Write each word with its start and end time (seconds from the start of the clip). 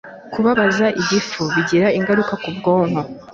Kubabaza 0.33 0.85
igifu 1.01 1.41
bigira 1.53 1.87
ingaruka 1.97 2.33
ku 2.41 2.49
bwonko. 2.57 3.01